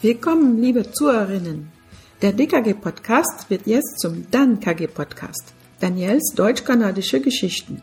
[0.00, 1.72] Willkommen, liebe Zuhörerinnen.
[2.22, 7.82] Der DKG-Podcast wird jetzt zum Dan-KG-Podcast, Daniels deutsch-kanadische Geschichten.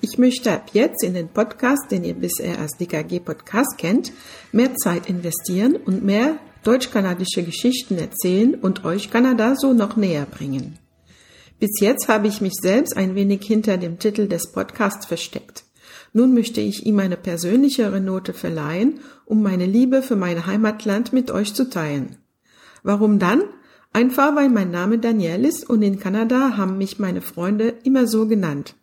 [0.00, 4.10] Ich möchte ab jetzt in den Podcast, den ihr bisher als DKG-Podcast kennt,
[4.50, 10.76] mehr Zeit investieren und mehr deutsch-kanadische Geschichten erzählen und euch Kanada so noch näher bringen.
[11.60, 15.62] Bis jetzt habe ich mich selbst ein wenig hinter dem Titel des Podcasts versteckt.
[16.12, 21.30] Nun möchte ich ihm eine persönlichere Note verleihen, um meine Liebe für mein Heimatland mit
[21.30, 22.16] euch zu teilen.
[22.82, 23.42] Warum dann?
[23.92, 28.26] Einfach weil mein Name Daniel ist und in Kanada haben mich meine Freunde immer so
[28.26, 28.74] genannt.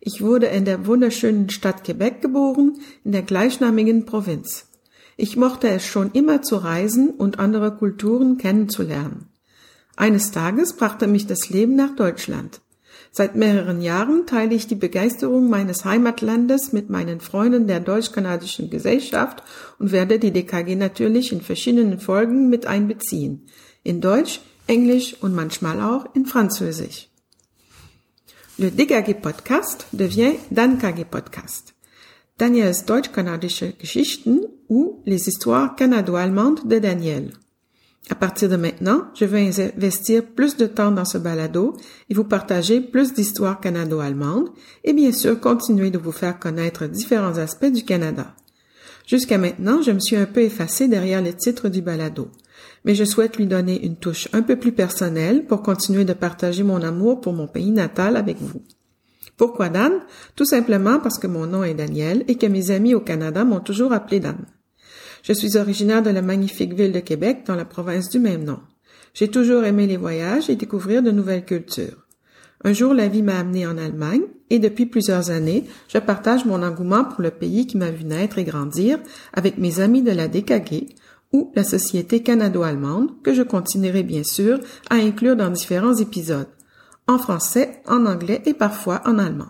[0.00, 4.68] Ich wurde in der wunderschönen Stadt Quebec geboren, in der gleichnamigen Provinz.
[5.16, 9.26] Ich mochte es schon immer zu reisen und andere Kulturen kennenzulernen.
[9.96, 12.62] Eines Tages brachte mich das Leben nach Deutschland.
[13.12, 19.42] Seit mehreren Jahren teile ich die Begeisterung meines Heimatlandes mit meinen Freunden der Deutsch-Kanadischen Gesellschaft
[19.80, 23.46] und werde die DKG natürlich in verschiedenen Folgen mit einbeziehen.
[23.82, 27.08] In Deutsch, Englisch und manchmal auch in Französisch.
[28.58, 31.74] Le DKG Podcast devient Dan KG Podcast.
[32.38, 37.32] Daniels deutsch-kanadische Geschichten ou les histoires canado-allemandes de Daniel.
[38.10, 41.76] À partir de maintenant, je vais investir plus de temps dans ce balado
[42.08, 44.50] et vous partager plus d'histoires canado-allemandes
[44.82, 48.34] et bien sûr continuer de vous faire connaître différents aspects du Canada.
[49.06, 52.28] Jusqu'à maintenant, je me suis un peu effacée derrière le titre du balado,
[52.84, 56.64] mais je souhaite lui donner une touche un peu plus personnelle pour continuer de partager
[56.64, 58.62] mon amour pour mon pays natal avec vous.
[59.36, 59.92] Pourquoi Dan?
[60.34, 63.60] Tout simplement parce que mon nom est Daniel et que mes amis au Canada m'ont
[63.60, 64.36] toujours appelé Dan.
[65.22, 68.60] Je suis originaire de la magnifique ville de Québec dans la province du même nom.
[69.14, 72.06] J'ai toujours aimé les voyages et découvrir de nouvelles cultures.
[72.62, 76.62] Un jour, la vie m'a amené en Allemagne et depuis plusieurs années, je partage mon
[76.62, 78.98] engouement pour le pays qui m'a vu naître et grandir
[79.32, 80.94] avec mes amis de la DKG
[81.32, 84.58] ou la Société canado-allemande que je continuerai bien sûr
[84.90, 86.48] à inclure dans différents épisodes,
[87.06, 89.48] en français, en anglais et parfois en allemand.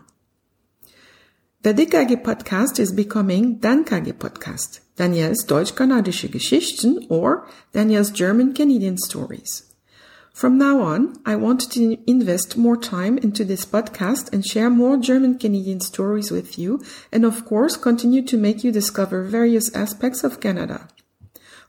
[1.63, 4.81] The DKG podcast is becoming DanKG podcast.
[4.97, 9.65] Daniels Deutsch-Kanadische Geschichten or Daniel's German-Canadian Stories.
[10.33, 14.97] From now on, I want to invest more time into this podcast and share more
[14.97, 16.83] German-Canadian stories with you
[17.13, 20.89] and of course continue to make you discover various aspects of Canada.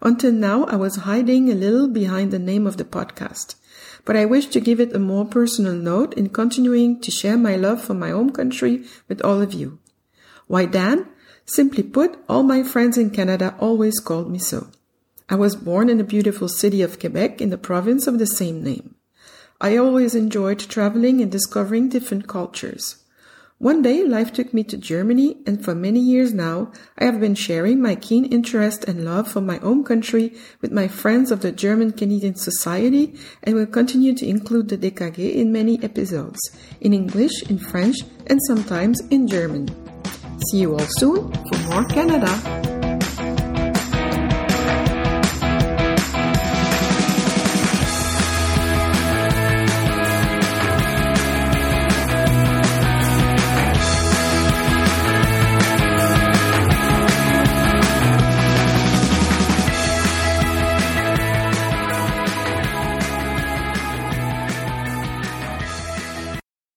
[0.02, 3.56] Until now, I was hiding a little behind the name of the podcast,
[4.06, 7.58] but I wish to give it a more personal note in continuing to share my
[7.58, 9.79] love for my home country with all of you.
[10.51, 11.07] Why Dan?
[11.45, 14.67] Simply put, all my friends in Canada always called me so.
[15.29, 18.61] I was born in the beautiful city of Quebec in the province of the same
[18.61, 18.95] name.
[19.61, 22.97] I always enjoyed traveling and discovering different cultures.
[23.59, 27.35] One day life took me to Germany and for many years now I have been
[27.35, 31.53] sharing my keen interest and love for my home country with my friends of the
[31.53, 36.41] German Canadian Society and will continue to include the DKG in many episodes,
[36.81, 37.95] in English, in French
[38.28, 39.91] and sometimes in German.
[40.50, 42.71] See you all soon for more Canada.